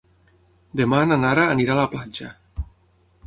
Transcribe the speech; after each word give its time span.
Demà 0.81 1.01
na 1.09 1.17
Nara 1.25 1.45
anirà 1.57 1.75
a 1.75 1.79
la 1.81 1.85
platja. 1.93 2.31